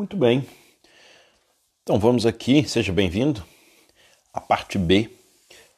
Muito 0.00 0.16
bem. 0.16 0.48
Então 1.82 1.98
vamos 1.98 2.24
aqui, 2.24 2.66
seja 2.66 2.90
bem-vindo, 2.90 3.44
à 4.32 4.40
parte 4.40 4.78
B 4.78 5.10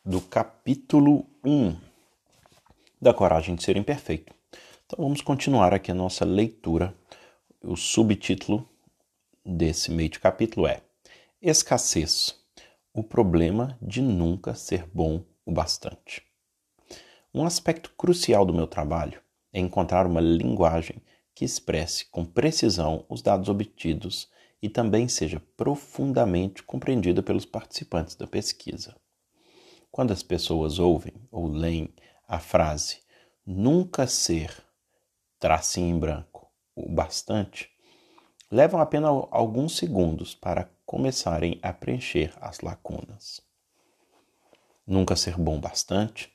do 0.04 0.20
capítulo 0.20 1.26
1 1.44 1.76
da 3.00 3.12
Coragem 3.12 3.56
de 3.56 3.64
Ser 3.64 3.76
Imperfeito. 3.76 4.32
Então 4.86 5.02
vamos 5.02 5.22
continuar 5.22 5.74
aqui 5.74 5.90
a 5.90 5.94
nossa 5.94 6.24
leitura. 6.24 6.94
O 7.64 7.74
subtítulo 7.74 8.64
desse 9.44 9.90
meio 9.90 10.10
de 10.10 10.20
capítulo 10.20 10.68
é 10.68 10.82
Escassez 11.42 12.36
o 12.94 13.02
problema 13.02 13.76
de 13.82 14.00
nunca 14.00 14.54
ser 14.54 14.86
bom 14.94 15.24
o 15.44 15.50
bastante. 15.50 16.22
Um 17.34 17.44
aspecto 17.44 17.90
crucial 17.98 18.46
do 18.46 18.54
meu 18.54 18.68
trabalho 18.68 19.20
é 19.52 19.58
encontrar 19.58 20.06
uma 20.06 20.20
linguagem 20.20 21.02
que 21.42 21.46
expresse 21.46 22.06
com 22.06 22.24
precisão 22.24 23.04
os 23.08 23.20
dados 23.20 23.48
obtidos 23.48 24.30
e 24.62 24.68
também 24.68 25.08
seja 25.08 25.42
profundamente 25.56 26.62
compreendida 26.62 27.20
pelos 27.20 27.44
participantes 27.44 28.14
da 28.14 28.28
pesquisa. 28.28 28.94
Quando 29.90 30.12
as 30.12 30.22
pessoas 30.22 30.78
ouvem 30.78 31.14
ou 31.32 31.48
leem 31.48 31.92
a 32.28 32.38
frase 32.38 33.00
nunca 33.44 34.06
ser 34.06 34.56
tracinho 35.40 35.96
em 35.96 35.98
branco 35.98 36.48
o 36.76 36.88
bastante, 36.88 37.68
levam 38.48 38.80
apenas 38.80 39.10
alguns 39.32 39.76
segundos 39.76 40.36
para 40.36 40.70
começarem 40.86 41.58
a 41.60 41.72
preencher 41.72 42.32
as 42.40 42.60
lacunas. 42.60 43.42
Nunca 44.86 45.16
ser 45.16 45.36
bom 45.36 45.58
bastante, 45.58 46.32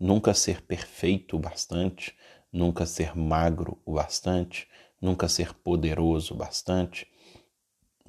nunca 0.00 0.34
ser 0.34 0.62
perfeito 0.62 1.38
bastante, 1.38 2.17
nunca 2.52 2.86
ser 2.86 3.16
magro 3.16 3.80
o 3.84 3.94
bastante, 3.94 4.68
nunca 5.00 5.28
ser 5.28 5.54
poderoso 5.54 6.34
o 6.34 6.36
bastante, 6.36 7.06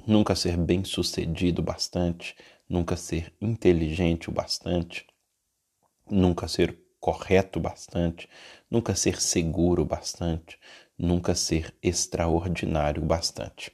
nunca 0.07 0.35
ser 0.35 0.57
bem-sucedido 0.57 1.61
bastante, 1.61 2.35
nunca 2.67 2.95
ser 2.95 3.33
inteligente 3.41 4.29
o 4.29 4.31
bastante, 4.31 5.05
nunca 6.09 6.47
ser 6.47 6.77
correto 6.99 7.59
bastante, 7.59 8.29
nunca 8.69 8.95
ser 8.95 9.21
seguro 9.21 9.85
bastante, 9.85 10.59
nunca 10.97 11.33
ser 11.33 11.73
extraordinário 11.81 13.01
bastante. 13.01 13.71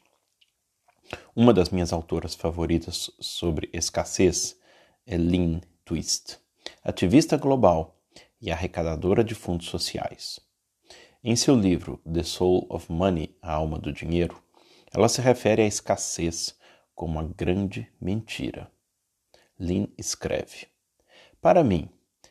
Uma 1.36 1.54
das 1.54 1.70
minhas 1.70 1.94
autoras 1.94 2.36
favoritas 2.36 3.12
sobre 3.20 3.70
escassez 3.74 4.60
é 5.06 5.18
Lynn 5.18 5.60
Twist, 5.84 6.38
ativista 6.84 7.38
global 7.38 8.00
e 8.42 8.52
arrecadadora 8.52 9.24
de 9.24 9.36
fundos 9.36 9.68
sociais. 9.68 10.45
Em 11.28 11.36
seu 11.36 11.56
livro 11.56 12.00
The 12.06 12.22
Soul 12.22 12.68
of 12.70 12.92
Money, 12.92 13.36
A 13.42 13.54
Alma 13.54 13.80
do 13.80 13.92
Dinheiro, 13.92 14.40
ela 14.94 15.10
se 15.10 15.22
refere 15.22 15.64
à 15.64 15.66
escassez 15.66 16.56
como 16.94 17.14
uma 17.14 17.24
grande 17.24 17.92
mentira. 18.00 18.72
Lynn 19.60 19.88
escreve: 19.98 20.68
Para 21.42 21.64
mim 21.64 21.90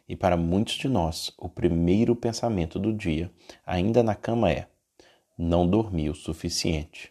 e 0.09 0.15
para 0.15 0.37
muitos 0.37 0.75
de 0.75 0.87
nós, 0.87 1.33
o 1.37 1.48
primeiro 1.48 2.15
pensamento 2.15 2.78
do 2.78 2.92
dia, 2.92 3.33
ainda 3.67 4.00
na 4.00 4.15
cama, 4.15 4.53
é: 4.53 4.69
não 5.37 5.69
dormi 5.69 6.09
o 6.09 6.15
suficiente. 6.15 7.11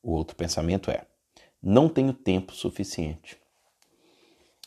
O 0.00 0.12
outro 0.12 0.36
pensamento 0.36 0.92
é: 0.92 1.08
não 1.60 1.88
tenho 1.88 2.12
tempo 2.12 2.54
suficiente. 2.54 3.36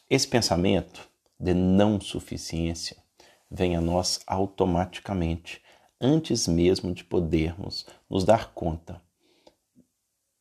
Esse 0.09 0.28
pensamento 0.28 1.09
de 1.39 1.54
não 1.54 2.02
suficiência 2.02 2.98
vem 3.50 3.78
a 3.78 3.82
nós 3.82 4.20
automaticamente, 4.28 5.61
antes 6.02 6.47
mesmo 6.47 6.94
de 6.94 7.03
podermos 7.03 7.85
nos 8.09 8.25
dar 8.25 8.53
conta 8.53 9.02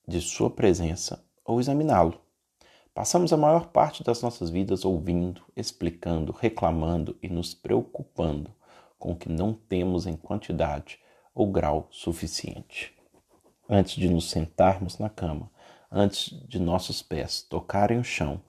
de 0.09 0.21
sua 0.21 0.51
presença 0.51 1.23
ou 1.45 1.61
examiná-lo. 1.61 2.21
Passamos 2.95 3.33
a 3.33 3.37
maior 3.37 3.67
parte 3.67 4.03
das 4.03 4.23
nossas 4.23 4.51
vidas 4.51 4.85
ouvindo, 4.85 5.43
explicando, 5.55 6.33
reclamando 6.33 7.17
e 7.23 7.29
nos 7.29 7.55
preocupando 7.55 8.51
com 8.99 9.13
o 9.13 9.17
que 9.17 9.29
não 9.29 9.53
temos 9.53 10.07
em 10.07 10.17
quantidade 10.17 10.99
ou 11.35 11.53
grau 11.53 11.87
suficiente 11.91 12.99
antes 13.71 13.95
de 13.95 14.09
nos 14.09 14.29
sentarmos 14.29 14.99
na 14.99 15.09
cama, 15.09 15.49
antes 15.91 16.31
de 16.49 16.59
nossos 16.59 17.03
pés 17.03 17.41
tocarem 17.41 18.01
o 18.01 18.05
chão, 18.05 18.43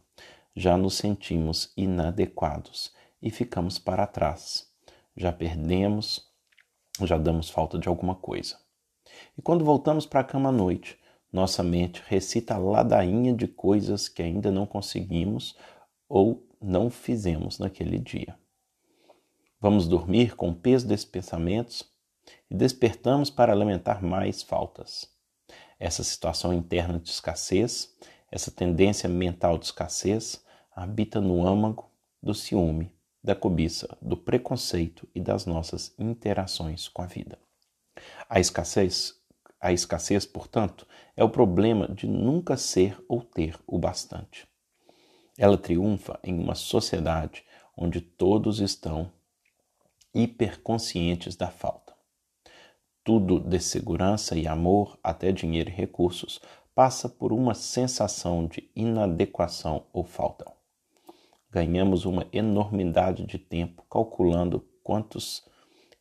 já 0.55 0.75
nos 0.75 0.95
sentimos 0.95 1.71
inadequados 1.77 2.91
e 3.21 3.29
ficamos 3.29 3.77
para 3.77 4.07
trás. 4.07 4.67
Já 5.15 5.31
perdemos, 5.31 6.30
já 7.07 7.17
damos 7.17 7.49
falta 7.49 7.77
de 7.77 7.87
alguma 7.87 8.15
coisa. 8.15 8.57
E 9.37 9.41
quando 9.41 9.65
voltamos 9.65 10.05
para 10.05 10.21
a 10.21 10.23
cama 10.23 10.49
à 10.49 10.51
noite, 10.51 10.97
nossa 11.31 11.63
mente 11.63 12.03
recita 12.07 12.55
a 12.55 12.57
ladainha 12.57 13.33
de 13.33 13.47
coisas 13.47 14.09
que 14.09 14.21
ainda 14.21 14.51
não 14.51 14.65
conseguimos 14.65 15.55
ou 16.09 16.45
não 16.61 16.89
fizemos 16.89 17.57
naquele 17.57 17.97
dia. 17.97 18.37
Vamos 19.59 19.87
dormir 19.87 20.35
com 20.35 20.49
o 20.49 20.55
peso 20.55 20.87
desses 20.87 21.05
pensamentos 21.05 21.83
e 22.49 22.55
despertamos 22.55 23.29
para 23.29 23.53
lamentar 23.53 24.03
mais 24.03 24.41
faltas. 24.41 25.07
Essa 25.79 26.03
situação 26.03 26.53
interna 26.53 26.99
de 26.99 27.09
escassez, 27.09 27.95
essa 28.29 28.51
tendência 28.51 29.07
mental 29.07 29.57
de 29.57 29.65
escassez, 29.65 30.43
habita 30.75 31.21
no 31.21 31.47
âmago 31.47 31.89
do 32.21 32.33
ciúme, 32.33 32.91
da 33.23 33.35
cobiça, 33.35 33.97
do 34.01 34.17
preconceito 34.17 35.07
e 35.13 35.19
das 35.19 35.45
nossas 35.45 35.93
interações 35.97 36.87
com 36.87 37.01
a 37.01 37.05
vida. 37.05 37.37
A 38.29 38.39
escassez, 38.39 39.15
a 39.59 39.71
escassez, 39.71 40.25
portanto, 40.25 40.87
é 41.15 41.23
o 41.23 41.29
problema 41.29 41.87
de 41.87 42.07
nunca 42.07 42.57
ser 42.57 42.97
ou 43.07 43.21
ter 43.21 43.59
o 43.67 43.77
bastante. 43.77 44.47
Ela 45.37 45.57
triunfa 45.57 46.19
em 46.23 46.39
uma 46.39 46.55
sociedade 46.55 47.43
onde 47.77 48.01
todos 48.01 48.59
estão 48.59 49.11
hiperconscientes 50.13 51.35
da 51.35 51.49
falta 51.49 51.91
tudo 53.03 53.39
de 53.39 53.59
segurança 53.59 54.37
e 54.37 54.47
amor, 54.47 54.97
até 55.03 55.31
dinheiro 55.31 55.69
e 55.69 55.73
recursos, 55.73 56.39
passa 56.75 57.09
por 57.09 57.33
uma 57.33 57.53
sensação 57.53 58.45
de 58.45 58.69
inadequação 58.75 59.85
ou 59.91 60.03
falta. 60.03 60.45
Ganhamos 61.51 62.05
uma 62.05 62.25
enormidade 62.31 63.25
de 63.25 63.37
tempo 63.37 63.83
calculando 63.89 64.65
quantos 64.81 65.45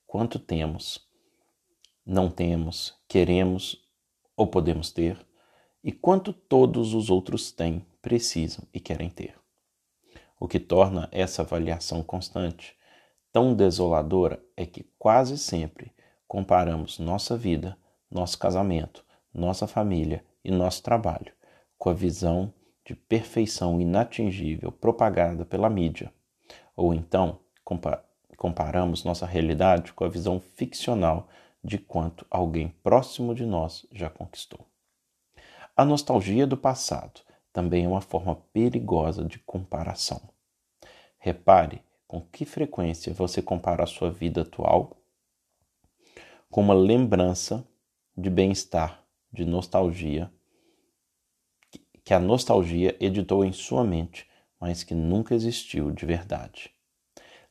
quanto 0.07 0.39
temos, 0.39 1.01
não 2.05 2.31
temos, 2.31 2.95
queremos 3.09 3.81
ou 4.37 4.47
podemos 4.47 4.91
ter, 4.91 5.17
e 5.85 5.93
quanto 5.93 6.33
todos 6.33 6.95
os 6.95 7.11
outros 7.11 7.53
têm, 7.53 7.87
precisam 8.03 8.65
e 8.73 8.81
querem 8.81 9.09
ter. 9.09 9.35
O 10.39 10.49
que 10.49 10.59
torna 10.59 11.09
essa 11.13 11.43
avaliação 11.43 12.03
constante 12.03 12.77
tão 13.33 13.55
desoladora 13.55 14.43
é 14.57 14.67
que 14.67 14.85
quase 14.99 15.39
sempre 15.39 15.93
comparamos 16.27 16.99
nossa 16.99 17.37
vida, 17.37 17.77
nosso 18.11 18.39
casamento, 18.39 19.05
nossa 19.33 19.67
família 19.67 20.25
e 20.45 20.51
nosso 20.51 20.83
trabalho 20.83 21.33
com 21.79 21.89
a 21.89 21.95
visão 21.95 22.53
de 22.85 22.95
perfeição 22.95 23.81
inatingível 23.81 24.73
propagada 24.73 25.45
pela 25.45 25.71
mídia. 25.71 26.13
Ou 26.77 26.95
então 26.95 27.41
comparamos 28.37 29.05
nossa 29.05 29.27
realidade 29.27 29.93
com 29.93 30.05
a 30.05 30.09
visão 30.09 30.41
ficcional 30.41 31.29
de 31.63 31.79
quanto 31.79 32.27
alguém 32.31 32.69
próximo 32.83 33.35
de 33.35 33.45
nós 33.45 33.87
já 33.93 34.09
conquistou. 34.09 34.67
A 35.77 35.85
nostalgia 35.85 36.47
do 36.47 36.57
passado 36.57 37.21
também 37.53 37.85
é 37.85 37.89
uma 37.89 38.01
forma 38.01 38.37
perigosa 38.53 39.25
de 39.25 39.39
comparação. 39.39 40.21
Repare 41.19 41.83
com 42.09 42.21
que 42.21 42.45
frequência 42.45 43.13
você 43.13 43.41
compara 43.41 43.85
a 43.85 43.87
sua 43.87 44.11
vida 44.11 44.43
atual 44.43 44.97
com 46.51 46.61
uma 46.61 46.75
lembrança 46.75 47.65
de 48.17 48.29
bem-estar, 48.29 49.05
de 49.33 49.45
nostalgia, 49.45 50.33
que 52.11 52.15
a 52.15 52.19
nostalgia 52.19 52.97
editou 52.99 53.45
em 53.45 53.53
sua 53.53 53.85
mente, 53.85 54.27
mas 54.59 54.83
que 54.83 54.97
nunca 54.97 55.33
existiu 55.33 55.93
de 55.93 56.05
verdade. 56.05 56.75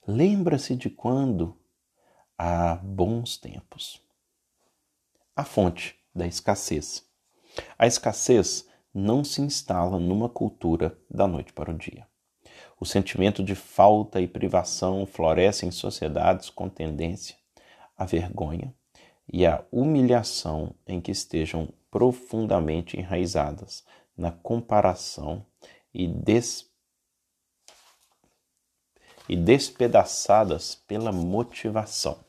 Lembra-se 0.06 0.76
de 0.76 0.90
quando 0.90 1.56
há 2.38 2.76
bons 2.76 3.38
tempos. 3.38 4.02
A 5.34 5.46
fonte 5.46 5.96
da 6.14 6.28
escassez. 6.28 7.06
A 7.78 7.88
escassez 7.88 8.68
não 8.94 9.24
se 9.24 9.42
instala 9.42 9.98
numa 9.98 10.28
cultura 10.28 11.00
da 11.10 11.26
noite 11.26 11.54
para 11.54 11.72
o 11.72 11.78
dia. 11.78 12.06
O 12.78 12.86
sentimento 12.86 13.42
de 13.42 13.56
falta 13.56 14.20
e 14.20 14.28
privação 14.28 15.06
floresce 15.06 15.66
em 15.66 15.72
sociedades 15.72 16.50
com 16.50 16.68
tendência 16.68 17.38
à 17.96 18.04
vergonha, 18.04 18.76
e 19.32 19.46
a 19.46 19.64
humilhação 19.72 20.76
em 20.86 21.00
que 21.00 21.12
estejam 21.12 21.70
profundamente 21.90 23.00
enraizadas 23.00 23.86
na 24.20 24.32
comparação 24.32 25.46
e, 25.94 26.06
des... 26.06 26.70
e 29.30 29.36
despedaçadas 29.36 30.76
pela 30.76 31.12
motivação. 31.12 32.20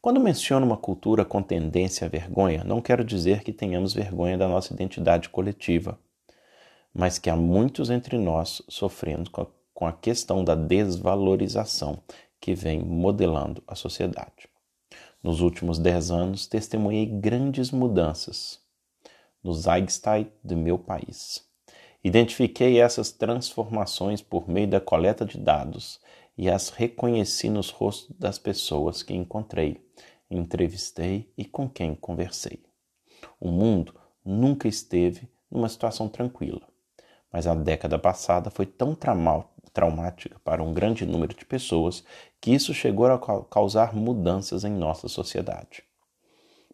Quando 0.00 0.20
menciono 0.20 0.64
uma 0.64 0.76
cultura 0.76 1.24
com 1.24 1.42
tendência 1.42 2.06
à 2.06 2.08
vergonha, 2.08 2.62
não 2.62 2.80
quero 2.80 3.04
dizer 3.04 3.42
que 3.42 3.52
tenhamos 3.52 3.92
vergonha 3.92 4.38
da 4.38 4.46
nossa 4.46 4.72
identidade 4.72 5.28
coletiva, 5.28 5.98
mas 6.94 7.18
que 7.18 7.28
há 7.28 7.36
muitos 7.36 7.90
entre 7.90 8.16
nós 8.16 8.62
sofrendo 8.68 9.28
com 9.74 9.86
a 9.86 9.92
questão 9.92 10.44
da 10.44 10.54
desvalorização 10.54 12.00
que 12.40 12.54
vem 12.54 12.78
modelando 12.78 13.62
a 13.66 13.74
sociedade. 13.74 14.48
Nos 15.20 15.40
últimos 15.40 15.80
dez 15.80 16.12
anos, 16.12 16.46
testemunhei 16.46 17.04
grandes 17.06 17.72
mudanças 17.72 18.67
no 19.42 19.52
Zeitgeist 19.52 20.30
do 20.42 20.56
meu 20.56 20.78
país. 20.78 21.46
Identifiquei 22.02 22.80
essas 22.80 23.10
transformações 23.10 24.22
por 24.22 24.48
meio 24.48 24.68
da 24.68 24.80
coleta 24.80 25.24
de 25.24 25.38
dados 25.38 26.00
e 26.36 26.48
as 26.48 26.68
reconheci 26.68 27.50
nos 27.50 27.70
rostos 27.70 28.16
das 28.16 28.38
pessoas 28.38 29.02
que 29.02 29.12
encontrei, 29.12 29.84
entrevistei 30.30 31.32
e 31.36 31.44
com 31.44 31.68
quem 31.68 31.94
conversei. 31.94 32.62
O 33.40 33.50
mundo 33.50 33.94
nunca 34.24 34.68
esteve 34.68 35.28
numa 35.50 35.68
situação 35.68 36.08
tranquila, 36.08 36.62
mas 37.32 37.46
a 37.46 37.54
década 37.54 37.98
passada 37.98 38.50
foi 38.50 38.66
tão 38.66 38.96
traumática 39.72 40.40
para 40.44 40.62
um 40.62 40.72
grande 40.72 41.04
número 41.04 41.34
de 41.34 41.44
pessoas 41.44 42.04
que 42.40 42.52
isso 42.52 42.72
chegou 42.72 43.06
a 43.06 43.18
causar 43.44 43.94
mudanças 43.94 44.64
em 44.64 44.72
nossa 44.72 45.08
sociedade. 45.08 45.82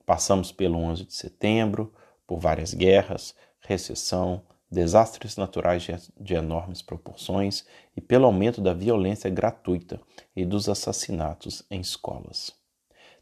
Passamos 0.05 0.53
pelo 0.53 0.79
11 0.79 1.07
de 1.07 1.15
setembro, 1.15 1.93
por 2.26 2.38
várias 2.38 2.75
guerras, 2.75 3.35
recessão, 3.61 4.43
desastres 4.71 5.37
naturais 5.37 6.11
de 6.19 6.35
enormes 6.35 6.82
proporções 6.82 7.65
e 7.97 8.00
pelo 8.00 8.26
aumento 8.26 8.61
da 8.61 8.75
violência 8.75 9.31
gratuita 9.31 10.00
e 10.35 10.44
dos 10.44 10.69
assassinatos 10.69 11.62
em 11.71 11.81
escolas. 11.81 12.53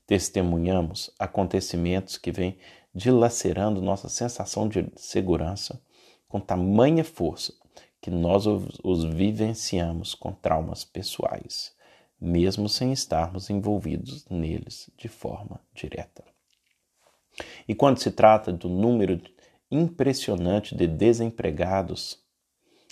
Testemunhamos 0.06 1.10
acontecimentos 1.19 2.16
que 2.16 2.32
vêm 2.32 2.58
dilacerando 2.94 3.81
nossa 3.81 4.08
sensação 4.08 4.69
de 4.69 4.87
segurança 4.96 5.81
com 6.28 6.40
tamanha 6.40 7.05
força 7.05 7.52
que 8.00 8.10
nós 8.10 8.46
os 8.46 9.05
vivenciamos 9.05 10.14
com 10.14 10.32
traumas 10.32 10.84
pessoais, 10.84 11.72
mesmo 12.20 12.69
sem 12.69 12.93
estarmos 12.93 13.48
envolvidos 13.48 14.26
neles 14.28 14.90
de 14.96 15.08
forma 15.08 15.60
direta. 15.72 16.31
E 17.67 17.75
quando 17.75 17.99
se 17.99 18.11
trata 18.11 18.52
do 18.52 18.69
número 18.69 19.20
impressionante 19.70 20.75
de 20.75 20.87
desempregados 20.87 22.19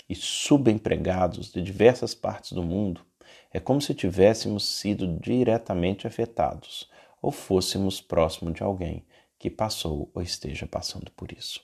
e 0.09 0.15
subempregados 0.15 1.51
de 1.51 1.61
diversas 1.61 2.15
partes 2.15 2.51
do 2.51 2.63
mundo, 2.63 3.05
é 3.53 3.59
como 3.59 3.81
se 3.81 3.93
tivéssemos 3.93 4.65
sido 4.65 5.07
diretamente 5.19 6.07
afetados 6.07 6.89
ou 7.21 7.31
fôssemos 7.31 8.01
próximo 8.01 8.51
de 8.51 8.63
alguém 8.63 9.05
que 9.37 9.49
passou 9.49 10.09
ou 10.13 10.21
esteja 10.21 10.67
passando 10.67 11.11
por 11.11 11.31
isso. 11.31 11.61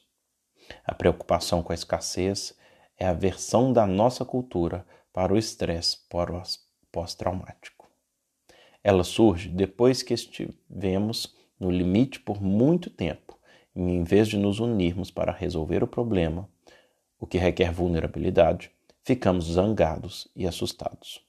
A 0.85 0.93
preocupação 0.93 1.63
com 1.63 1.71
a 1.71 1.75
escassez 1.75 2.55
é 2.97 3.05
a 3.05 3.13
versão 3.13 3.71
da 3.71 3.85
nossa 3.87 4.25
cultura 4.25 4.85
para 5.13 5.33
o 5.33 5.37
estresse 5.37 5.97
pós-traumático. 6.91 7.87
Ela 8.83 9.03
surge 9.03 9.49
depois 9.49 10.03
que 10.03 10.13
estivemos 10.13 11.35
no 11.59 11.69
limite 11.69 12.19
por 12.19 12.41
muito 12.41 12.89
tempo 12.89 13.37
e 13.75 13.81
em 13.81 14.03
vez 14.03 14.27
de 14.27 14.37
nos 14.37 14.59
unirmos 14.59 15.11
para 15.11 15.31
resolver 15.31 15.83
o 15.83 15.87
problema, 15.87 16.49
o 17.19 17.27
que 17.27 17.37
requer 17.37 17.71
vulnerabilidade, 17.71 18.71
ficamos 19.03 19.45
zangados 19.45 20.27
e 20.35 20.47
assustados. 20.47 21.23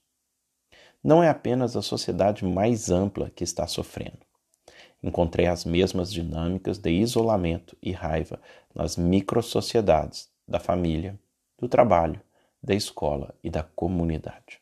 Não 1.03 1.23
é 1.23 1.29
apenas 1.29 1.77
a 1.77 1.81
sociedade 1.81 2.43
mais 2.43 2.89
ampla 2.89 3.29
que 3.29 3.43
está 3.43 3.65
sofrendo. 3.67 4.19
Encontrei 5.01 5.47
as 5.47 5.63
mesmas 5.63 6.11
dinâmicas 6.11 6.77
de 6.77 6.91
isolamento 6.91 7.77
e 7.81 7.91
raiva 7.91 8.41
nas 8.75 8.97
microsociedades 8.97 10.29
da 10.45 10.59
família, 10.59 11.17
do 11.57 11.69
trabalho, 11.69 12.19
da 12.61 12.75
escola 12.75 13.33
e 13.41 13.49
da 13.49 13.63
comunidade. 13.63 14.59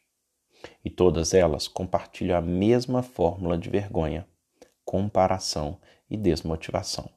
E 0.86 0.90
todas 0.90 1.34
elas 1.34 1.68
compartilham 1.68 2.38
a 2.38 2.42
mesma 2.42 3.02
fórmula 3.02 3.58
de 3.58 3.70
vergonha, 3.70 4.28
comparação 4.88 5.82
e 6.10 6.16
desmotivação. 6.16 7.10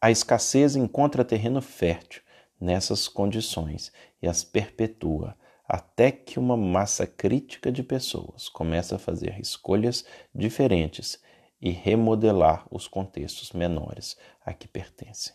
A 0.00 0.10
escassez 0.10 0.74
encontra 0.74 1.22
terreno 1.22 1.60
fértil 1.60 2.22
nessas 2.58 3.08
condições 3.08 3.92
e 4.22 4.26
as 4.26 4.42
perpetua 4.42 5.36
até 5.68 6.10
que 6.10 6.38
uma 6.38 6.56
massa 6.56 7.06
crítica 7.06 7.70
de 7.70 7.82
pessoas 7.82 8.48
começa 8.48 8.96
a 8.96 8.98
fazer 8.98 9.38
escolhas 9.38 10.06
diferentes 10.34 11.20
e 11.60 11.70
remodelar 11.70 12.66
os 12.70 12.88
contextos 12.88 13.52
menores 13.52 14.16
a 14.42 14.54
que 14.54 14.66
pertencem. 14.66 15.34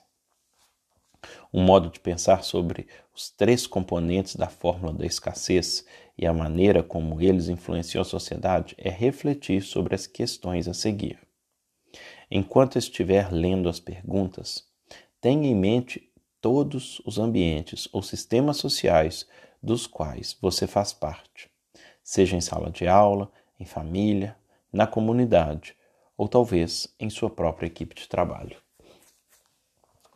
Um 1.54 1.62
modo 1.62 1.92
de 1.92 2.00
pensar 2.00 2.44
sobre 2.44 2.88
os 3.14 3.30
três 3.30 3.68
componentes 3.68 4.36
da 4.36 4.48
fórmula 4.48 4.92
da 4.92 5.06
escassez 5.06 5.86
e 6.18 6.26
a 6.26 6.34
maneira 6.34 6.84
como 6.84 7.22
eles 7.22 7.50
influenciam 7.50 8.02
a 8.02 8.06
sociedade 8.06 8.76
é 8.78 8.90
refletir 8.90 9.62
sobre 9.62 9.96
as 9.96 10.06
questões 10.06 10.68
a 10.68 10.74
seguir. 10.74 11.20
Enquanto 12.30 12.78
estiver 12.78 13.32
lendo 13.32 13.68
as 13.68 13.80
perguntas, 13.80 14.66
tenha 15.20 15.48
em 15.48 15.56
mente 15.56 16.10
todos 16.40 17.02
os 17.06 17.20
ambientes 17.20 17.88
ou 17.92 18.02
sistemas 18.02 18.58
sociais 18.58 19.28
dos 19.62 19.86
quais 19.86 20.38
você 20.42 20.66
faz 20.66 20.92
parte, 20.92 21.50
seja 22.04 22.36
em 22.36 22.42
sala 22.42 22.72
de 22.72 22.88
aula, 22.88 23.32
em 23.60 23.66
família, 23.66 24.36
na 24.72 24.88
comunidade 24.88 25.76
ou 26.18 26.28
talvez 26.28 26.88
em 27.00 27.10
sua 27.10 27.30
própria 27.30 27.68
equipe 27.68 27.96
de 27.96 28.08
trabalho. 28.08 28.58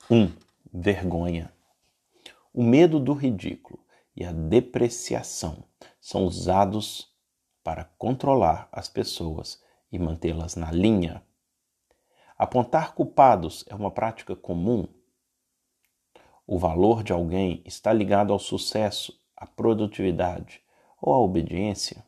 1. 0.10 0.16
Um, 0.16 0.32
vergonha. 0.74 1.52
O 2.54 2.64
medo 2.64 3.00
do 3.00 3.14
ridículo 3.14 3.80
e 4.16 4.24
a 4.24 4.32
depreciação 4.32 5.64
são 6.00 6.26
usados 6.26 7.14
para 7.64 7.86
controlar 7.98 8.70
as 8.72 8.88
pessoas 8.88 9.62
e 9.92 10.00
mantê-las 10.00 10.56
na 10.56 10.72
linha 10.72 11.24
Apontar 12.38 12.94
culpados 12.94 13.64
é 13.68 13.74
uma 13.74 13.90
prática 13.90 14.36
comum. 14.36 14.86
O 16.46 16.60
valor 16.60 17.02
de 17.02 17.14
alguém 17.14 17.62
está 17.66 17.94
ligado 17.94 18.34
ao 18.34 18.40
sucesso, 18.40 19.18
à 19.38 19.48
produtividade 19.48 20.62
ou 21.02 21.14
à 21.14 21.18
obediência. 21.18 22.06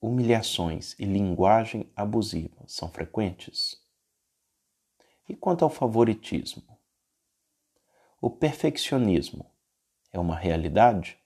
Humilhações 0.00 0.94
e 1.00 1.04
linguagem 1.04 1.90
abusiva 1.96 2.62
são 2.68 2.88
frequentes. 2.88 3.82
E 5.28 5.34
quanto 5.34 5.64
ao 5.64 5.70
favoritismo? 5.70 6.78
O 8.20 8.30
perfeccionismo 8.30 9.50
é 10.14 10.18
uma 10.20 10.36
realidade? 10.36 11.18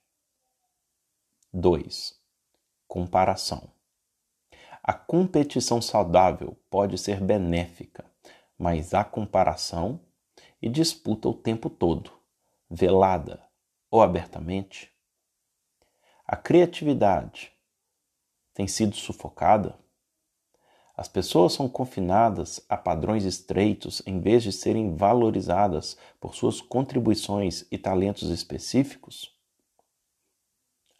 2. 1.53 2.19
Comparação. 2.87 3.71
A 4.81 4.93
competição 4.93 5.79
saudável 5.79 6.57
pode 6.71 6.97
ser 6.97 7.21
benéfica, 7.21 8.03
mas 8.57 8.95
a 8.95 9.03
comparação 9.03 10.01
e 10.59 10.67
disputa 10.67 11.29
o 11.29 11.35
tempo 11.35 11.69
todo, 11.69 12.11
velada 12.67 13.47
ou 13.91 14.01
abertamente. 14.01 14.91
A 16.25 16.35
criatividade 16.35 17.55
tem 18.55 18.67
sido 18.67 18.95
sufocada. 18.95 19.77
As 20.99 21.07
pessoas 21.07 21.53
são 21.53 21.69
confinadas 21.69 22.59
a 22.67 22.75
padrões 22.75 23.23
estreitos 23.23 24.01
em 24.05 24.19
vez 24.19 24.43
de 24.43 24.51
serem 24.51 24.97
valorizadas 24.97 25.97
por 26.19 26.35
suas 26.35 26.59
contribuições 26.59 27.65
e 27.71 27.77
talentos 27.77 28.29
específicos. 28.29 29.33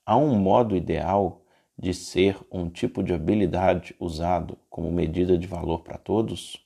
Há 0.06 0.16
um 0.16 0.40
modo 0.40 0.74
ideal 0.74 1.42
de 1.78 1.94
ser 1.94 2.40
um 2.50 2.70
tipo 2.70 3.04
de 3.04 3.14
habilidade 3.14 3.94
usado 4.00 4.58
como 4.70 4.90
medida 4.90 5.38
de 5.38 5.46
valor 5.46 5.82
para 5.82 5.98
todos? 5.98 6.66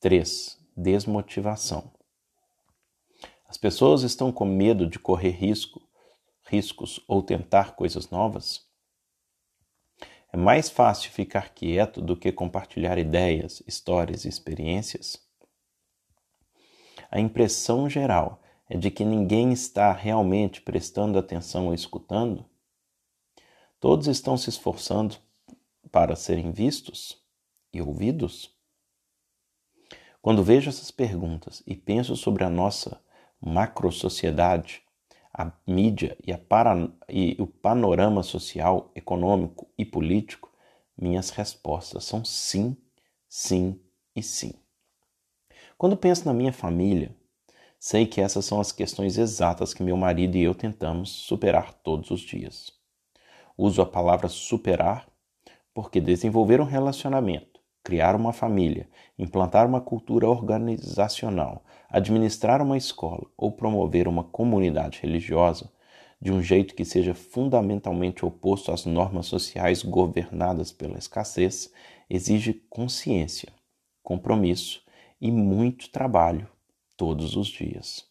3. 0.00 0.58
Desmotivação. 0.76 1.92
As 3.46 3.56
pessoas 3.56 4.02
estão 4.02 4.32
com 4.32 4.44
medo 4.44 4.84
de 4.84 4.98
correr 4.98 5.30
risco, 5.30 5.80
riscos 6.42 6.98
ou 7.06 7.22
tentar 7.22 7.76
coisas 7.76 8.10
novas? 8.10 8.68
É 10.32 10.36
mais 10.36 10.70
fácil 10.70 11.10
ficar 11.10 11.50
quieto 11.50 12.00
do 12.00 12.16
que 12.16 12.30
compartilhar 12.30 12.98
ideias, 12.98 13.62
histórias 13.66 14.24
e 14.24 14.28
experiências? 14.28 15.18
A 17.10 17.18
impressão 17.18 17.90
geral 17.90 18.40
é 18.68 18.76
de 18.76 18.92
que 18.92 19.04
ninguém 19.04 19.52
está 19.52 19.92
realmente 19.92 20.60
prestando 20.60 21.18
atenção 21.18 21.66
ou 21.66 21.74
escutando? 21.74 22.44
Todos 23.80 24.06
estão 24.06 24.36
se 24.36 24.48
esforçando 24.48 25.16
para 25.90 26.14
serem 26.14 26.52
vistos 26.52 27.20
e 27.72 27.82
ouvidos? 27.82 28.54
Quando 30.22 30.44
vejo 30.44 30.68
essas 30.68 30.92
perguntas 30.92 31.60
e 31.66 31.74
penso 31.74 32.14
sobre 32.14 32.44
a 32.44 32.50
nossa 32.50 33.02
macro-sociedade, 33.40 34.82
a 35.32 35.52
mídia 35.66 36.16
e, 36.26 36.32
a 36.32 36.38
para... 36.38 36.88
e 37.08 37.36
o 37.38 37.46
panorama 37.46 38.22
social, 38.22 38.90
econômico 38.94 39.68
e 39.76 39.84
político, 39.84 40.50
minhas 40.96 41.30
respostas 41.30 42.04
são 42.04 42.24
sim, 42.24 42.76
sim 43.28 43.80
e 44.14 44.22
sim. 44.22 44.52
Quando 45.78 45.96
penso 45.96 46.26
na 46.26 46.34
minha 46.34 46.52
família, 46.52 47.16
sei 47.78 48.06
que 48.06 48.20
essas 48.20 48.44
são 48.44 48.60
as 48.60 48.70
questões 48.70 49.16
exatas 49.16 49.72
que 49.72 49.82
meu 49.82 49.96
marido 49.96 50.36
e 50.36 50.42
eu 50.42 50.54
tentamos 50.54 51.08
superar 51.08 51.72
todos 51.72 52.10
os 52.10 52.20
dias. 52.20 52.70
Uso 53.56 53.80
a 53.80 53.86
palavra 53.86 54.28
superar 54.28 55.08
porque 55.72 56.00
desenvolver 56.00 56.60
um 56.60 56.64
relacionamento, 56.64 57.49
criar 57.82 58.14
uma 58.14 58.32
família, 58.32 58.88
implantar 59.18 59.66
uma 59.66 59.80
cultura 59.80 60.28
organizacional, 60.28 61.64
administrar 61.88 62.62
uma 62.62 62.76
escola 62.76 63.26
ou 63.36 63.50
promover 63.52 64.06
uma 64.06 64.24
comunidade 64.24 65.00
religiosa 65.02 65.70
de 66.20 66.30
um 66.30 66.42
jeito 66.42 66.74
que 66.74 66.84
seja 66.84 67.14
fundamentalmente 67.14 68.24
oposto 68.24 68.70
às 68.70 68.84
normas 68.84 69.26
sociais 69.26 69.82
governadas 69.82 70.70
pela 70.70 70.98
escassez, 70.98 71.72
exige 72.10 72.52
consciência, 72.68 73.50
compromisso 74.02 74.82
e 75.20 75.30
muito 75.30 75.90
trabalho 75.90 76.46
todos 76.96 77.36
os 77.36 77.48
dias. 77.48 78.04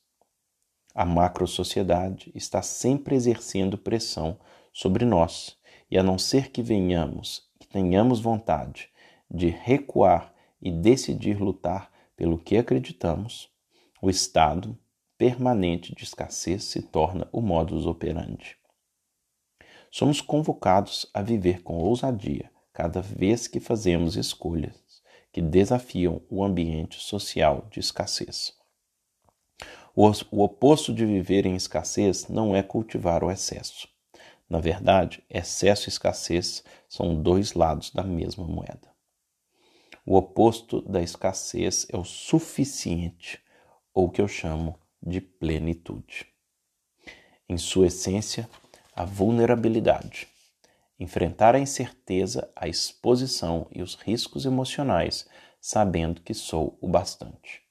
A 0.96 1.06
macro-sociedade 1.06 2.32
está 2.34 2.64
sempre 2.64 3.16
exercendo 3.16 3.78
pressão 3.78 4.40
sobre 4.74 5.06
nós, 5.06 5.56
e 5.90 5.98
a 5.98 6.04
não 6.04 6.18
ser 6.18 6.50
que 6.50 6.64
venhamos, 6.64 7.48
que 7.60 7.68
tenhamos 7.68 8.20
vontade 8.20 8.90
de 9.30 9.50
recuar 9.50 10.34
e 10.62 10.72
decidir 10.72 11.40
lutar 11.40 11.92
pelo 12.16 12.38
que 12.38 12.58
acreditamos, 12.58 13.50
o 14.02 14.10
estado 14.10 14.78
permanente 15.18 15.94
de 15.94 16.04
escassez 16.04 16.64
se 16.64 16.82
torna 16.82 17.28
o 17.32 17.42
modus 17.42 17.86
operandi. 17.86 18.58
Somos 19.92 20.22
convocados 20.22 21.10
a 21.14 21.22
viver 21.22 21.62
com 21.62 21.78
ousadia 21.78 22.52
cada 22.72 23.02
vez 23.02 23.48
que 23.48 23.60
fazemos 23.60 24.16
escolhas 24.16 25.02
que 25.32 25.42
desafiam 25.42 26.22
o 26.30 26.44
ambiente 26.44 27.00
social 27.00 27.68
de 27.72 27.80
escassez. 27.80 28.54
O 29.96 30.44
oposto 30.44 30.94
de 30.94 31.06
viver 31.06 31.46
em 31.46 31.56
escassez 31.56 32.28
não 32.28 32.56
é 32.56 32.64
cultivar 32.64 33.24
o 33.24 33.32
excesso. 33.32 33.88
Na 34.50 34.60
verdade, 34.60 35.24
excesso 35.30 35.88
e 35.88 35.92
escassez 35.92 36.64
são 36.88 37.22
dois 37.22 37.54
lados 37.54 37.92
da 37.92 38.04
mesma 38.04 38.48
moeda. 38.48 38.90
O 40.06 40.16
oposto 40.16 40.82
da 40.82 41.02
escassez 41.02 41.86
é 41.90 41.98
o 41.98 42.04
suficiente, 42.04 43.42
ou 43.94 44.06
o 44.06 44.10
que 44.10 44.22
eu 44.22 44.28
chamo 44.28 44.80
de 45.02 45.22
plenitude. 45.22 46.28
Em 47.48 47.58
sua 47.58 47.88
essência, 47.88 48.50
a 48.96 49.06
vulnerabilidade. 49.06 50.28
Enfrentar 51.00 51.56
a 51.56 51.60
incerteza, 51.60 52.52
a 52.56 52.68
exposição 52.68 53.68
e 53.72 53.82
os 53.82 53.96
riscos 53.96 54.46
emocionais, 54.46 55.28
sabendo 55.62 56.22
que 56.22 56.34
sou 56.34 56.78
o 56.82 56.88
bastante. 56.88 57.62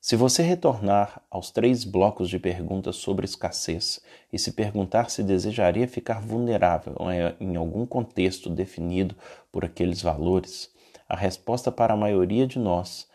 Se 0.00 0.16
você 0.16 0.42
retornar 0.42 1.22
aos 1.30 1.50
três 1.50 1.82
blocos 1.82 2.28
de 2.28 2.38
perguntas 2.38 2.96
sobre 2.96 3.24
escassez 3.24 4.00
e 4.30 4.38
se 4.38 4.52
perguntar 4.52 5.08
se 5.08 5.22
desejaria 5.22 5.88
ficar 5.88 6.20
vulnerável 6.20 6.94
em 7.40 7.56
algum 7.56 7.86
contexto 7.86 8.50
definido 8.50 9.16
por 9.50 9.64
aqueles 9.64 10.02
valores, 10.02 10.73
a 11.08 11.16
resposta 11.16 11.70
para 11.70 11.94
a 11.94 11.96
maioria 11.96 12.46
de 12.46 12.58
nós 12.58 13.08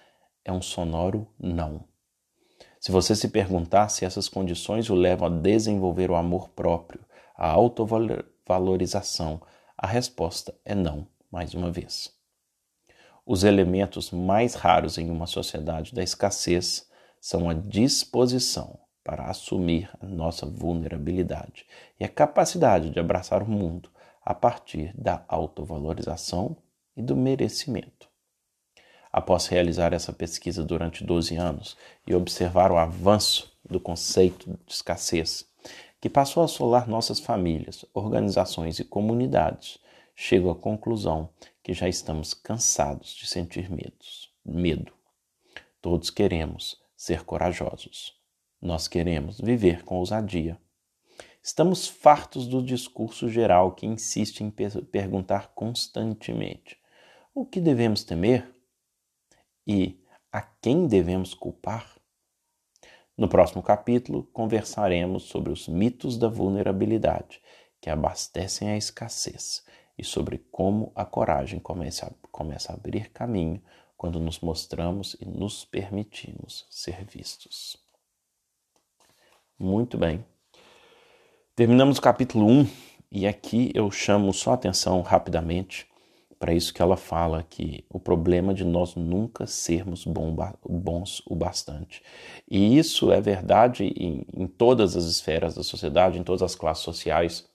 é 0.46 0.52
um 0.52 0.62
sonoro 0.62 1.28
não. 1.40 1.84
Se 2.80 2.92
você 2.92 3.16
se 3.16 3.28
perguntar 3.30 3.90
se 3.90 4.06
essas 4.06 4.30
condições 4.30 4.90
o 4.90 4.96
levam 4.96 5.28
a 5.28 5.32
desenvolver 5.32 6.10
o 6.10 6.16
amor 6.16 6.50
próprio, 6.50 7.04
a 7.36 7.50
autovalorização, 7.50 9.42
a 9.78 9.88
resposta 9.88 10.54
é 10.64 10.74
não, 10.76 11.08
mais 11.32 11.54
uma 11.54 11.72
vez. 11.72 12.14
Os 13.26 13.44
elementos 13.44 14.12
mais 14.12 14.56
raros 14.56 14.98
em 14.98 15.10
uma 15.10 15.28
sociedade 15.28 15.94
da 15.94 16.02
escassez 16.02 16.90
são 17.20 17.50
a 17.50 17.54
disposição 17.54 18.80
para 19.04 19.26
assumir 19.26 19.90
a 20.00 20.06
nossa 20.06 20.46
vulnerabilidade 20.46 21.66
e 22.00 22.04
a 22.04 22.10
capacidade 22.10 22.90
de 22.90 23.00
abraçar 23.00 23.44
o 23.44 23.50
mundo 23.50 23.90
a 24.24 24.34
partir 24.34 24.94
da 24.96 25.26
autovalorização 25.28 26.56
e 27.00 27.02
do 27.02 27.16
merecimento. 27.16 28.10
Após 29.10 29.48
realizar 29.48 29.94
essa 29.94 30.12
pesquisa 30.12 30.64
durante 30.66 31.04
12 31.04 31.36
anos 31.38 31.78
e 32.06 32.14
observar 32.14 32.74
o 32.74 32.78
avanço 32.78 33.58
do 33.64 33.80
conceito 33.80 34.50
de 34.68 34.74
escassez, 34.74 35.48
que 36.02 36.10
passou 36.10 36.42
a 36.42 36.46
assolar 36.46 36.90
nossas 36.90 37.20
famílias, 37.20 37.86
organizações 37.94 38.80
e 38.80 38.84
comunidades, 38.84 39.80
chego 40.14 40.50
à 40.50 40.56
conclusão 40.56 41.30
que 41.64 41.74
já 41.74 41.88
estamos 41.88 42.34
cansados 42.34 43.16
de 43.16 43.26
sentir 43.26 43.72
medos, 43.72 44.30
medo. 44.46 44.92
Todos 45.82 46.10
queremos 46.10 46.82
ser 46.98 47.24
corajosos. 47.24 48.14
Nós 48.62 48.90
queremos 48.90 49.40
viver 49.40 49.86
com 49.86 49.96
ousadia. 49.96 50.60
Estamos 51.42 51.88
fartos 51.88 52.46
do 52.46 52.62
discurso 52.62 53.30
geral 53.30 53.72
que 53.72 53.86
insiste 53.86 54.42
em 54.42 54.52
perguntar 54.52 55.54
constantemente: 55.56 56.78
o 57.42 57.46
que 57.46 57.62
devemos 57.62 58.04
temer? 58.04 58.60
e 59.70 60.04
a 60.32 60.42
quem 60.42 60.88
devemos 60.88 61.36
culpar? 61.36 61.96
No 63.16 63.30
próximo 63.30 63.62
capítulo, 63.62 64.24
conversaremos 64.34 65.24
sobre 65.24 65.52
os 65.52 65.68
mitos 65.68 66.18
da 66.18 66.28
vulnerabilidade 66.28 67.40
que 67.80 67.88
abastecem 67.88 68.72
a 68.72 68.78
escassez 68.78 69.64
e 69.96 70.04
sobre 70.04 70.40
como 70.52 70.92
a 70.96 71.06
coragem 71.06 71.60
começa 71.60 72.08
a, 72.08 72.28
começa 72.30 72.72
a 72.72 72.76
abrir 72.76 73.12
caminho 73.12 73.62
quando 73.96 74.20
nos 74.20 74.40
mostramos 74.40 75.16
e 75.22 75.26
nos 75.26 75.64
permitimos 75.64 76.66
ser 76.70 77.06
vistos. 77.06 77.78
Muito 79.60 80.00
bem. 80.00 80.26
Terminamos 81.56 82.00
o 82.00 82.02
capítulo 82.02 82.48
1 82.48 82.68
e 83.12 83.28
aqui 83.28 83.72
eu 83.76 83.92
chamo 83.92 84.34
só 84.34 84.54
atenção 84.54 85.02
rapidamente 85.02 85.89
para 86.40 86.54
isso 86.54 86.74
que 86.74 86.82
ela 86.82 86.96
fala 86.96 87.46
que 87.48 87.84
o 87.90 88.00
problema 88.00 88.54
de 88.54 88.64
nós 88.64 88.96
nunca 88.96 89.46
sermos 89.46 90.06
bons 90.06 91.22
o 91.26 91.36
bastante. 91.36 92.02
E 92.50 92.78
isso 92.78 93.12
é 93.12 93.20
verdade 93.20 93.84
em, 93.84 94.26
em 94.34 94.48
todas 94.48 94.96
as 94.96 95.04
esferas 95.04 95.56
da 95.56 95.64
sociedade, 95.64 96.18
em 96.18 96.24
todas 96.24 96.42
as 96.42 96.56
classes 96.56 96.84
sociais. 96.84 97.46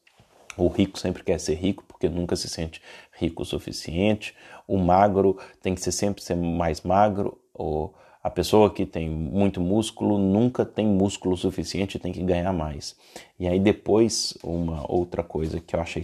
O 0.56 0.68
rico 0.68 0.98
sempre 0.98 1.24
quer 1.24 1.40
ser 1.40 1.54
rico 1.54 1.82
porque 1.88 2.10
nunca 2.10 2.36
se 2.36 2.46
sente 2.46 2.82
rico 3.12 3.42
o 3.42 3.46
suficiente. 3.46 4.34
O 4.68 4.76
magro 4.76 5.38
tem 5.62 5.74
que 5.74 5.80
ser 5.80 5.92
sempre 5.92 6.22
ser 6.22 6.36
mais 6.36 6.82
magro. 6.82 7.40
Ou 7.54 7.94
a 8.22 8.28
pessoa 8.30 8.70
que 8.70 8.84
tem 8.84 9.08
muito 9.08 9.62
músculo 9.62 10.18
nunca 10.18 10.64
tem 10.64 10.86
músculo 10.86 11.36
suficiente 11.38 11.96
e 11.96 12.00
tem 12.00 12.12
que 12.12 12.22
ganhar 12.22 12.52
mais. 12.52 12.96
E 13.40 13.48
aí 13.48 13.58
depois 13.58 14.36
uma 14.42 14.84
outra 14.92 15.22
coisa 15.22 15.58
que 15.58 15.74
eu 15.74 15.80
achei 15.80 16.02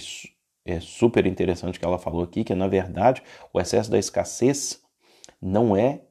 é 0.73 0.81
super 0.81 1.27
interessante 1.27 1.79
que 1.79 1.85
ela 1.85 1.99
falou 1.99 2.23
aqui, 2.23 2.45
que 2.45 2.55
na 2.55 2.69
verdade 2.69 3.23
o 3.53 3.61
excesso 3.61 3.91
da 3.91 3.99
escassez 3.99 4.83
não 5.41 5.77
é 5.77 6.03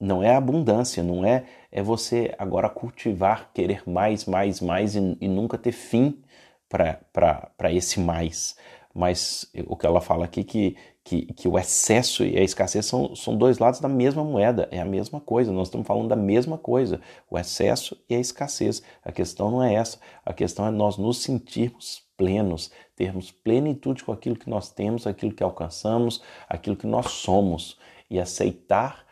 não 0.00 0.22
é 0.22 0.34
abundância, 0.34 1.02
não 1.02 1.24
é 1.24 1.44
é 1.72 1.82
você 1.82 2.34
agora 2.38 2.68
cultivar, 2.68 3.50
querer 3.52 3.82
mais, 3.88 4.24
mais, 4.24 4.60
mais 4.60 4.96
e, 4.96 5.16
e 5.20 5.28
nunca 5.28 5.58
ter 5.58 5.72
fim 5.72 6.22
para 6.68 7.72
esse 7.72 8.00
mais. 8.00 8.56
Mas 8.94 9.50
o 9.66 9.76
que 9.76 9.86
ela 9.86 10.00
fala 10.00 10.24
aqui 10.24 10.44
que, 10.44 10.76
que, 11.08 11.24
que 11.32 11.48
o 11.48 11.58
excesso 11.58 12.22
e 12.22 12.36
a 12.36 12.42
escassez 12.42 12.84
são, 12.84 13.16
são 13.16 13.34
dois 13.34 13.58
lados 13.58 13.80
da 13.80 13.88
mesma 13.88 14.22
moeda, 14.22 14.68
é 14.70 14.78
a 14.78 14.84
mesma 14.84 15.18
coisa, 15.18 15.50
nós 15.50 15.68
estamos 15.68 15.86
falando 15.86 16.08
da 16.08 16.16
mesma 16.16 16.58
coisa, 16.58 17.00
o 17.30 17.38
excesso 17.38 17.96
e 18.10 18.14
a 18.14 18.20
escassez. 18.20 18.82
A 19.02 19.10
questão 19.10 19.50
não 19.50 19.62
é 19.64 19.72
essa, 19.72 19.98
a 20.22 20.34
questão 20.34 20.66
é 20.66 20.70
nós 20.70 20.98
nos 20.98 21.22
sentirmos 21.22 22.02
plenos, 22.14 22.70
termos 22.94 23.30
plenitude 23.30 24.04
com 24.04 24.12
aquilo 24.12 24.36
que 24.36 24.50
nós 24.50 24.70
temos, 24.70 25.06
aquilo 25.06 25.32
que 25.32 25.42
alcançamos, 25.42 26.22
aquilo 26.46 26.76
que 26.76 26.86
nós 26.86 27.10
somos 27.12 27.78
e 28.10 28.20
aceitar, 28.20 29.06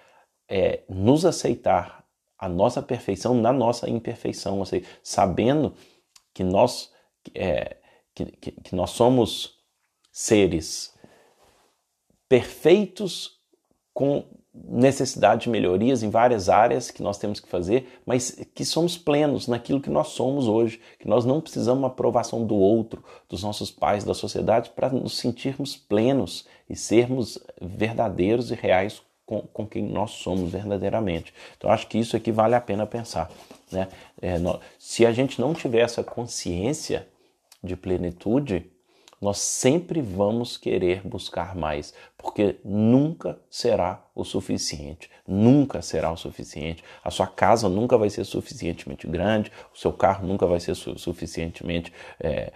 é, 0.46 0.82
nos 0.90 1.24
aceitar 1.24 2.04
a 2.38 2.46
nossa 2.46 2.82
perfeição 2.82 3.32
na 3.32 3.54
nossa 3.54 3.88
imperfeição, 3.88 4.58
ou 4.58 4.66
seja, 4.66 4.84
sabendo 5.02 5.72
que 6.34 6.44
nós, 6.44 6.92
é, 7.34 7.78
que, 8.14 8.26
que, 8.26 8.50
que 8.50 8.74
nós 8.76 8.90
somos 8.90 9.54
seres 10.12 10.94
perfeitos 12.28 13.36
com 13.92 14.24
necessidade 14.54 15.42
de 15.42 15.50
melhorias 15.50 16.02
em 16.02 16.08
várias 16.10 16.48
áreas 16.48 16.90
que 16.90 17.02
nós 17.02 17.18
temos 17.18 17.40
que 17.40 17.48
fazer, 17.48 18.00
mas 18.06 18.30
que 18.54 18.64
somos 18.64 18.96
plenos 18.96 19.46
naquilo 19.46 19.80
que 19.80 19.90
nós 19.90 20.08
somos 20.08 20.48
hoje, 20.48 20.80
que 20.98 21.06
nós 21.06 21.24
não 21.24 21.40
precisamos 21.40 21.78
uma 21.78 21.88
aprovação 21.88 22.44
do 22.44 22.54
outro, 22.54 23.04
dos 23.28 23.42
nossos 23.42 23.70
pais, 23.70 24.04
da 24.04 24.14
sociedade, 24.14 24.70
para 24.70 24.88
nos 24.88 25.18
sentirmos 25.18 25.76
plenos 25.76 26.46
e 26.68 26.74
sermos 26.74 27.38
verdadeiros 27.60 28.50
e 28.50 28.54
reais 28.54 29.02
com, 29.26 29.42
com 29.42 29.66
quem 29.66 29.82
nós 29.82 30.12
somos 30.12 30.50
verdadeiramente. 30.50 31.34
Então, 31.56 31.70
acho 31.70 31.86
que 31.86 31.98
isso 31.98 32.16
aqui 32.16 32.32
vale 32.32 32.54
a 32.54 32.60
pena 32.60 32.86
pensar. 32.86 33.30
Né? 33.70 33.88
É, 34.22 34.36
se 34.78 35.04
a 35.04 35.12
gente 35.12 35.40
não 35.40 35.52
tiver 35.52 35.80
essa 35.80 36.02
consciência 36.02 37.06
de 37.62 37.76
plenitude, 37.76 38.70
nós 39.20 39.38
sempre 39.38 40.00
vamos 40.00 40.56
querer 40.56 41.06
buscar 41.06 41.54
mais, 41.56 41.94
porque 42.18 42.56
nunca 42.64 43.38
será 43.50 44.04
o 44.14 44.24
suficiente. 44.24 45.10
Nunca 45.26 45.80
será 45.80 46.12
o 46.12 46.16
suficiente. 46.16 46.84
A 47.02 47.10
sua 47.10 47.26
casa 47.26 47.68
nunca 47.68 47.96
vai 47.96 48.10
ser 48.10 48.24
suficientemente 48.24 49.06
grande, 49.06 49.50
o 49.74 49.78
seu 49.78 49.92
carro 49.92 50.26
nunca 50.26 50.46
vai 50.46 50.60
ser 50.60 50.74
su 50.74 50.98
suficientemente 50.98 51.92
é, 52.20 52.52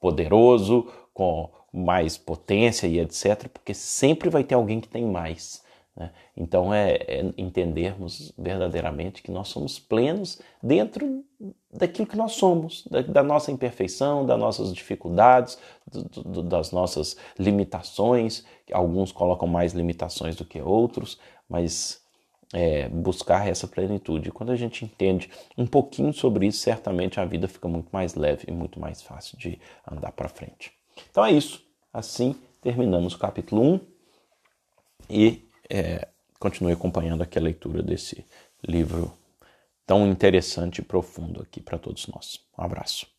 poderoso, 0.00 0.86
com 1.12 1.50
mais 1.72 2.16
potência 2.16 2.86
e 2.86 2.98
etc., 3.00 3.48
porque 3.48 3.74
sempre 3.74 4.30
vai 4.30 4.44
ter 4.44 4.54
alguém 4.54 4.80
que 4.80 4.88
tem 4.88 5.04
mais. 5.04 5.62
Né? 5.98 6.12
Então 6.36 6.72
é, 6.72 6.92
é, 7.08 7.32
entendermos 7.36 8.32
verdadeiramente 8.38 9.20
que 9.20 9.32
nós 9.32 9.48
somos 9.48 9.80
plenos 9.80 10.40
dentro 10.62 11.24
daquilo 11.72 12.06
que 12.06 12.16
nós 12.16 12.32
somos, 12.32 12.86
da, 12.86 13.02
da 13.02 13.22
nossa 13.22 13.50
imperfeição, 13.50 14.24
das 14.24 14.38
nossas 14.38 14.72
dificuldades, 14.72 15.58
do, 15.90 16.04
do, 16.22 16.42
das 16.44 16.70
nossas 16.70 17.16
limitações. 17.36 18.44
Alguns 18.72 19.10
colocam 19.10 19.48
mais 19.48 19.72
limitações 19.72 20.36
do 20.36 20.44
que 20.44 20.60
outros, 20.60 21.18
mas 21.48 22.00
é, 22.54 22.88
buscar 22.88 23.48
essa 23.48 23.66
plenitude. 23.66 24.30
Quando 24.30 24.52
a 24.52 24.56
gente 24.56 24.84
entende 24.84 25.28
um 25.56 25.66
pouquinho 25.66 26.12
sobre 26.12 26.46
isso, 26.46 26.60
certamente 26.60 27.18
a 27.18 27.24
vida 27.24 27.48
fica 27.48 27.66
muito 27.66 27.88
mais 27.90 28.14
leve 28.14 28.44
e 28.46 28.52
muito 28.52 28.78
mais 28.78 29.02
fácil 29.02 29.36
de 29.36 29.58
andar 29.90 30.12
para 30.12 30.28
frente. 30.28 30.72
Então 31.10 31.24
é 31.24 31.32
isso. 31.32 31.60
Assim 31.92 32.36
terminamos 32.60 33.14
o 33.14 33.18
capítulo 33.18 33.62
1 33.62 33.80
e 35.10 35.47
é, 35.68 36.08
continue 36.38 36.72
acompanhando 36.72 37.22
aqui 37.22 37.38
a 37.38 37.42
leitura 37.42 37.82
desse 37.82 38.24
livro 38.66 39.12
tão 39.86 40.06
interessante 40.06 40.78
e 40.78 40.84
profundo 40.84 41.42
aqui 41.42 41.60
para 41.60 41.78
todos 41.78 42.06
nós. 42.06 42.40
Um 42.58 42.62
abraço. 42.62 43.17